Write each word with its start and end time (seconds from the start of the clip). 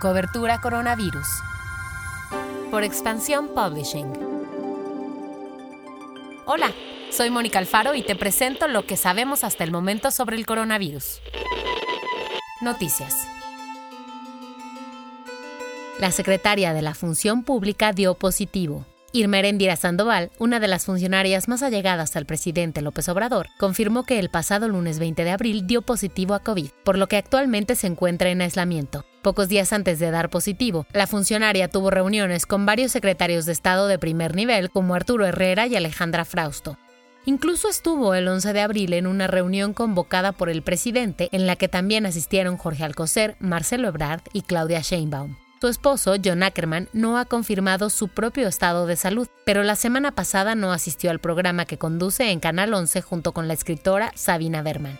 Cobertura 0.00 0.62
Coronavirus. 0.62 1.26
Por 2.70 2.84
Expansión 2.84 3.48
Publishing. 3.54 4.10
Hola, 6.46 6.72
soy 7.10 7.28
Mónica 7.28 7.58
Alfaro 7.58 7.94
y 7.94 8.00
te 8.00 8.16
presento 8.16 8.66
lo 8.66 8.86
que 8.86 8.96
sabemos 8.96 9.44
hasta 9.44 9.62
el 9.62 9.72
momento 9.72 10.10
sobre 10.10 10.38
el 10.38 10.46
coronavirus. 10.46 11.20
Noticias. 12.62 13.14
La 15.98 16.10
secretaria 16.12 16.72
de 16.72 16.80
la 16.80 16.94
Función 16.94 17.44
Pública 17.44 17.92
dio 17.92 18.14
positivo. 18.14 18.86
Irma 19.12 19.40
Erendira 19.40 19.76
Sandoval, 19.76 20.30
una 20.38 20.60
de 20.60 20.68
las 20.68 20.86
funcionarias 20.86 21.46
más 21.46 21.62
allegadas 21.62 22.16
al 22.16 22.24
presidente 22.24 22.80
López 22.80 23.06
Obrador, 23.10 23.48
confirmó 23.58 24.04
que 24.04 24.18
el 24.18 24.30
pasado 24.30 24.66
lunes 24.66 24.98
20 24.98 25.24
de 25.24 25.30
abril 25.30 25.66
dio 25.66 25.82
positivo 25.82 26.32
a 26.32 26.40
COVID, 26.40 26.70
por 26.84 26.96
lo 26.96 27.06
que 27.06 27.18
actualmente 27.18 27.74
se 27.74 27.86
encuentra 27.86 28.30
en 28.30 28.40
aislamiento. 28.40 29.04
Pocos 29.22 29.48
días 29.48 29.74
antes 29.74 29.98
de 29.98 30.10
dar 30.10 30.30
positivo, 30.30 30.86
la 30.94 31.06
funcionaria 31.06 31.68
tuvo 31.68 31.90
reuniones 31.90 32.46
con 32.46 32.64
varios 32.64 32.90
secretarios 32.90 33.44
de 33.44 33.52
Estado 33.52 33.86
de 33.86 33.98
primer 33.98 34.34
nivel 34.34 34.70
como 34.70 34.94
Arturo 34.94 35.26
Herrera 35.26 35.66
y 35.66 35.76
Alejandra 35.76 36.24
Frausto. 36.24 36.78
Incluso 37.26 37.68
estuvo 37.68 38.14
el 38.14 38.26
11 38.26 38.54
de 38.54 38.60
abril 38.62 38.94
en 38.94 39.06
una 39.06 39.26
reunión 39.26 39.74
convocada 39.74 40.32
por 40.32 40.48
el 40.48 40.62
presidente 40.62 41.28
en 41.32 41.46
la 41.46 41.56
que 41.56 41.68
también 41.68 42.06
asistieron 42.06 42.56
Jorge 42.56 42.82
Alcocer, 42.82 43.36
Marcelo 43.40 43.88
Ebrard 43.88 44.22
y 44.32 44.40
Claudia 44.40 44.80
Sheinbaum. 44.80 45.36
Su 45.60 45.68
esposo, 45.68 46.14
John 46.24 46.42
Ackerman, 46.42 46.88
no 46.94 47.18
ha 47.18 47.26
confirmado 47.26 47.90
su 47.90 48.08
propio 48.08 48.48
estado 48.48 48.86
de 48.86 48.96
salud, 48.96 49.28
pero 49.44 49.62
la 49.62 49.76
semana 49.76 50.12
pasada 50.12 50.54
no 50.54 50.72
asistió 50.72 51.10
al 51.10 51.18
programa 51.18 51.66
que 51.66 51.76
conduce 51.76 52.30
en 52.30 52.40
Canal 52.40 52.72
11 52.72 53.02
junto 53.02 53.32
con 53.32 53.48
la 53.48 53.52
escritora 53.52 54.12
Sabina 54.14 54.62
Berman. 54.62 54.98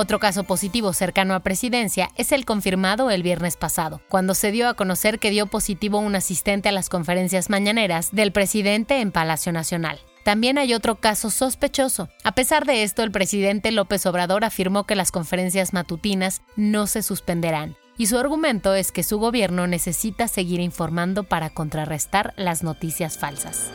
Otro 0.00 0.20
caso 0.20 0.44
positivo 0.44 0.92
cercano 0.92 1.34
a 1.34 1.40
presidencia 1.40 2.10
es 2.14 2.30
el 2.30 2.44
confirmado 2.44 3.10
el 3.10 3.24
viernes 3.24 3.56
pasado, 3.56 4.00
cuando 4.08 4.34
se 4.34 4.52
dio 4.52 4.68
a 4.68 4.74
conocer 4.74 5.18
que 5.18 5.30
dio 5.32 5.46
positivo 5.46 5.98
un 5.98 6.14
asistente 6.14 6.68
a 6.68 6.72
las 6.72 6.88
conferencias 6.88 7.50
mañaneras 7.50 8.10
del 8.12 8.30
presidente 8.30 9.00
en 9.00 9.10
Palacio 9.10 9.50
Nacional. 9.50 9.98
También 10.22 10.56
hay 10.56 10.72
otro 10.72 11.00
caso 11.00 11.30
sospechoso. 11.30 12.08
A 12.22 12.30
pesar 12.30 12.64
de 12.64 12.84
esto, 12.84 13.02
el 13.02 13.10
presidente 13.10 13.72
López 13.72 14.06
Obrador 14.06 14.44
afirmó 14.44 14.84
que 14.84 14.94
las 14.94 15.10
conferencias 15.10 15.72
matutinas 15.72 16.42
no 16.54 16.86
se 16.86 17.02
suspenderán 17.02 17.74
y 17.96 18.06
su 18.06 18.18
argumento 18.18 18.76
es 18.76 18.92
que 18.92 19.02
su 19.02 19.18
gobierno 19.18 19.66
necesita 19.66 20.28
seguir 20.28 20.60
informando 20.60 21.24
para 21.24 21.50
contrarrestar 21.50 22.34
las 22.36 22.62
noticias 22.62 23.18
falsas. 23.18 23.72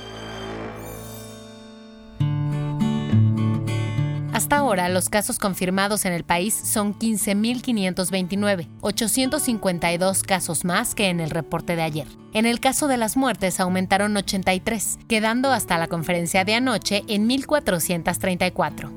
Hasta 4.43 4.57
ahora, 4.57 4.89
los 4.89 5.07
casos 5.07 5.39
confirmados 5.39 6.03
en 6.03 6.11
el 6.11 6.25
país 6.25 6.53
son 6.53 6.99
15.529, 6.99 8.67
852 8.81 10.23
casos 10.23 10.65
más 10.65 10.95
que 10.95 11.07
en 11.07 11.21
el 11.21 11.29
reporte 11.29 11.77
de 11.77 11.81
ayer. 11.81 12.07
En 12.33 12.45
el 12.45 12.59
caso 12.59 12.89
de 12.89 12.97
las 12.97 13.15
muertes 13.15 13.61
aumentaron 13.61 14.17
83, 14.17 14.99
quedando 15.07 15.53
hasta 15.53 15.77
la 15.77 15.87
conferencia 15.87 16.43
de 16.43 16.55
anoche 16.55 17.05
en 17.07 17.29
1.434. 17.29 18.91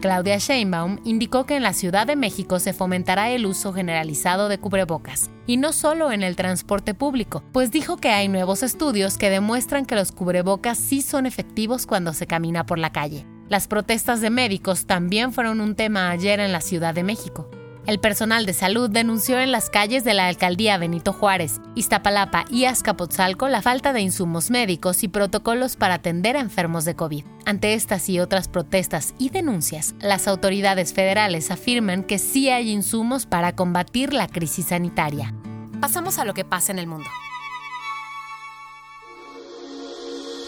Claudia 0.00 0.38
Sheinbaum 0.38 1.00
indicó 1.04 1.44
que 1.44 1.56
en 1.56 1.62
la 1.62 1.74
Ciudad 1.74 2.06
de 2.06 2.16
México 2.16 2.58
se 2.58 2.72
fomentará 2.72 3.28
el 3.28 3.44
uso 3.44 3.74
generalizado 3.74 4.48
de 4.48 4.56
cubrebocas, 4.56 5.28
y 5.46 5.56
no 5.56 5.72
solo 5.72 6.12
en 6.12 6.22
el 6.22 6.36
transporte 6.36 6.94
público, 6.94 7.42
pues 7.52 7.70
dijo 7.70 7.96
que 7.96 8.10
hay 8.10 8.28
nuevos 8.28 8.62
estudios 8.62 9.18
que 9.18 9.30
demuestran 9.30 9.86
que 9.86 9.94
los 9.94 10.12
cubrebocas 10.12 10.78
sí 10.78 11.02
son 11.02 11.26
efectivos 11.26 11.86
cuando 11.86 12.12
se 12.12 12.26
camina 12.26 12.66
por 12.66 12.78
la 12.78 12.92
calle. 12.92 13.26
Las 13.48 13.68
protestas 13.68 14.20
de 14.20 14.30
médicos 14.30 14.86
también 14.86 15.32
fueron 15.32 15.60
un 15.60 15.74
tema 15.74 16.10
ayer 16.10 16.40
en 16.40 16.52
la 16.52 16.60
Ciudad 16.60 16.94
de 16.94 17.02
México. 17.02 17.50
El 17.86 18.00
personal 18.00 18.46
de 18.46 18.54
salud 18.54 18.88
denunció 18.88 19.38
en 19.40 19.52
las 19.52 19.68
calles 19.68 20.04
de 20.04 20.14
la 20.14 20.28
alcaldía 20.28 20.78
Benito 20.78 21.12
Juárez, 21.12 21.60
Iztapalapa 21.74 22.46
y 22.48 22.64
Azcapotzalco 22.64 23.48
la 23.48 23.60
falta 23.60 23.92
de 23.92 24.00
insumos 24.00 24.50
médicos 24.50 25.02
y 25.04 25.08
protocolos 25.08 25.76
para 25.76 25.94
atender 25.94 26.38
a 26.38 26.40
enfermos 26.40 26.86
de 26.86 26.96
COVID. 26.96 27.26
Ante 27.44 27.74
estas 27.74 28.08
y 28.08 28.20
otras 28.20 28.48
protestas 28.48 29.14
y 29.18 29.28
denuncias, 29.28 29.94
las 30.00 30.28
autoridades 30.28 30.94
federales 30.94 31.50
afirman 31.50 32.04
que 32.04 32.18
sí 32.18 32.48
hay 32.48 32.70
insumos 32.70 33.26
para 33.26 33.54
combatir 33.54 34.14
la 34.14 34.28
crisis 34.28 34.68
sanitaria. 34.68 35.34
Pasamos 35.78 36.18
a 36.18 36.24
lo 36.24 36.32
que 36.32 36.46
pasa 36.46 36.72
en 36.72 36.78
el 36.78 36.86
mundo. 36.86 37.10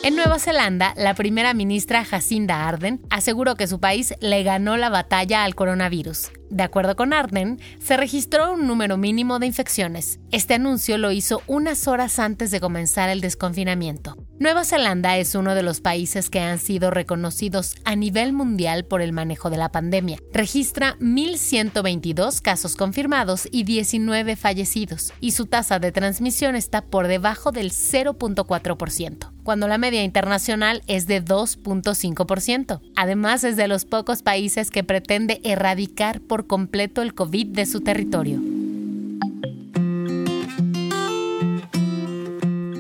En 0.06 0.14
Nueva 0.14 0.38
Zelanda, 0.38 0.94
la 0.96 1.14
primera 1.14 1.52
ministra 1.52 2.04
Jacinda 2.04 2.68
Arden 2.68 3.00
aseguró 3.10 3.56
que 3.56 3.66
su 3.66 3.80
país 3.80 4.14
le 4.20 4.44
ganó 4.44 4.76
la 4.76 4.88
batalla 4.88 5.42
al 5.42 5.56
coronavirus. 5.56 6.30
De 6.50 6.62
acuerdo 6.62 6.96
con 6.96 7.12
Arden, 7.12 7.60
se 7.78 7.96
registró 7.96 8.52
un 8.52 8.66
número 8.66 8.96
mínimo 8.96 9.38
de 9.38 9.46
infecciones. 9.46 10.20
Este 10.30 10.54
anuncio 10.54 10.98
lo 10.98 11.10
hizo 11.10 11.42
unas 11.46 11.88
horas 11.88 12.18
antes 12.18 12.50
de 12.50 12.60
comenzar 12.60 13.08
el 13.08 13.20
desconfinamiento. 13.20 14.16
Nueva 14.38 14.64
Zelanda 14.64 15.16
es 15.16 15.34
uno 15.34 15.54
de 15.54 15.62
los 15.62 15.80
países 15.80 16.28
que 16.28 16.40
han 16.40 16.58
sido 16.58 16.90
reconocidos 16.90 17.76
a 17.84 17.96
nivel 17.96 18.34
mundial 18.34 18.84
por 18.84 19.00
el 19.00 19.14
manejo 19.14 19.48
de 19.48 19.56
la 19.56 19.72
pandemia. 19.72 20.18
Registra 20.30 20.96
1.122 21.00 22.42
casos 22.42 22.76
confirmados 22.76 23.48
y 23.50 23.64
19 23.64 24.36
fallecidos, 24.36 25.14
y 25.20 25.30
su 25.30 25.46
tasa 25.46 25.78
de 25.78 25.90
transmisión 25.90 26.54
está 26.54 26.82
por 26.82 27.08
debajo 27.08 27.50
del 27.50 27.70
0.4%, 27.70 29.32
cuando 29.42 29.68
la 29.68 29.78
media 29.78 30.04
internacional 30.04 30.82
es 30.86 31.06
de 31.06 31.24
2.5%. 31.24 32.82
Además, 32.94 33.42
es 33.42 33.56
de 33.56 33.68
los 33.68 33.86
pocos 33.86 34.22
países 34.22 34.70
que 34.70 34.84
pretende 34.84 35.40
erradicar 35.44 36.20
por 36.20 36.35
completo 36.44 37.00
el 37.00 37.14
COVID 37.14 37.46
de 37.46 37.64
su 37.64 37.80
territorio. 37.80 38.40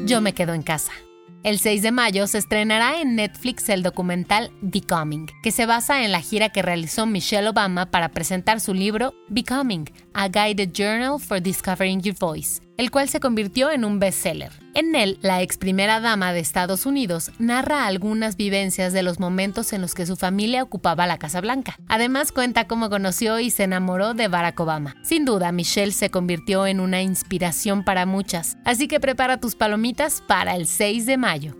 Yo 0.06 0.20
me 0.20 0.34
quedo 0.34 0.52
en 0.52 0.62
casa. 0.62 0.92
El 1.42 1.60
6 1.60 1.82
de 1.82 1.92
mayo 1.92 2.26
se 2.26 2.38
estrenará 2.38 3.00
en 3.00 3.14
Netflix 3.14 3.68
el 3.68 3.84
documental 3.84 4.50
Becoming, 4.62 5.30
que 5.42 5.52
se 5.52 5.64
basa 5.64 6.04
en 6.04 6.10
la 6.10 6.20
gira 6.20 6.48
que 6.48 6.60
realizó 6.60 7.06
Michelle 7.06 7.48
Obama 7.48 7.90
para 7.90 8.08
presentar 8.08 8.60
su 8.60 8.74
libro 8.74 9.14
Becoming, 9.28 9.88
A 10.12 10.28
Guided 10.28 10.72
Journal 10.72 11.20
for 11.20 11.40
Discovering 11.40 12.02
Your 12.02 12.16
Voice, 12.18 12.60
el 12.76 12.90
cual 12.90 13.08
se 13.08 13.20
convirtió 13.20 13.70
en 13.70 13.84
un 13.84 13.98
bestseller. 13.98 14.52
En 14.74 14.94
él, 14.94 15.18
la 15.22 15.42
ex 15.42 15.56
primera 15.56 16.00
dama 16.00 16.32
de 16.32 16.40
Estados 16.40 16.86
Unidos 16.86 17.30
narra 17.38 17.86
algunas 17.86 18.36
vivencias 18.36 18.92
de 18.92 19.02
los 19.02 19.18
momentos 19.20 19.72
en 19.72 19.80
los 19.80 19.94
que 19.94 20.06
su 20.06 20.16
familia 20.16 20.62
ocupaba 20.62 21.06
la 21.06 21.18
Casa 21.18 21.40
Blanca. 21.40 21.76
Además 21.88 22.32
cuenta 22.32 22.66
cómo 22.66 22.90
conoció 22.90 23.38
y 23.38 23.50
se 23.50 23.64
enamoró 23.64 24.14
de 24.14 24.28
Barack 24.28 24.60
Obama. 24.60 24.94
Sin 25.02 25.24
duda, 25.24 25.52
Michelle 25.52 25.92
se 25.92 26.10
convirtió 26.10 26.66
en 26.66 26.80
una 26.80 27.02
inspiración 27.02 27.84
para 27.84 28.06
muchas, 28.06 28.58
así 28.64 28.88
que 28.88 29.00
prepara 29.00 29.40
tus 29.40 29.54
palomitas 29.54 30.22
para 30.26 30.56
el 30.56 30.66
6 30.66 31.06
de 31.06 31.16
mayo. 31.16 31.56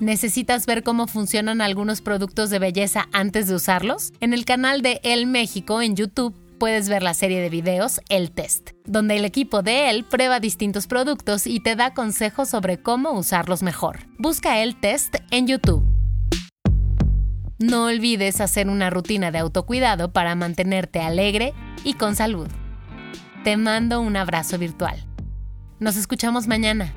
¿Necesitas 0.00 0.66
ver 0.66 0.82
cómo 0.82 1.06
funcionan 1.06 1.60
algunos 1.60 2.00
productos 2.00 2.50
de 2.50 2.58
belleza 2.58 3.08
antes 3.12 3.46
de 3.46 3.54
usarlos? 3.54 4.12
En 4.18 4.32
el 4.34 4.44
canal 4.44 4.82
de 4.82 5.00
El 5.04 5.28
México 5.28 5.80
en 5.80 5.94
YouTube 5.94 6.41
puedes 6.62 6.88
ver 6.88 7.02
la 7.02 7.12
serie 7.12 7.40
de 7.40 7.50
videos 7.50 8.00
El 8.08 8.30
Test, 8.30 8.70
donde 8.84 9.16
el 9.16 9.24
equipo 9.24 9.62
de 9.62 9.90
él 9.90 10.04
prueba 10.04 10.38
distintos 10.38 10.86
productos 10.86 11.48
y 11.48 11.58
te 11.58 11.74
da 11.74 11.92
consejos 11.92 12.50
sobre 12.50 12.80
cómo 12.80 13.10
usarlos 13.18 13.64
mejor. 13.64 14.06
Busca 14.16 14.62
El 14.62 14.78
Test 14.78 15.16
en 15.32 15.48
YouTube. 15.48 15.82
No 17.58 17.86
olvides 17.86 18.40
hacer 18.40 18.68
una 18.68 18.90
rutina 18.90 19.32
de 19.32 19.38
autocuidado 19.38 20.12
para 20.12 20.36
mantenerte 20.36 21.00
alegre 21.00 21.52
y 21.82 21.94
con 21.94 22.14
salud. 22.14 22.46
Te 23.42 23.56
mando 23.56 24.00
un 24.00 24.16
abrazo 24.16 24.56
virtual. 24.56 25.04
Nos 25.80 25.96
escuchamos 25.96 26.46
mañana. 26.46 26.94